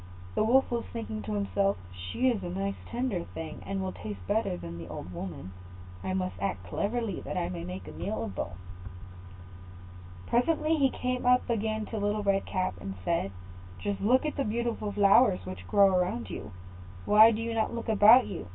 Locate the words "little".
10.31-10.31, 11.99-12.23